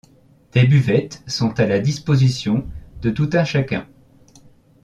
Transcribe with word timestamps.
Des 0.53 0.63
buvettes 0.65 1.21
sont 1.27 1.59
à 1.59 1.67
la 1.67 1.77
disposition 1.79 2.67
de 3.03 3.11
tout 3.11 3.29
un 3.33 3.43
chacun. 3.43 3.87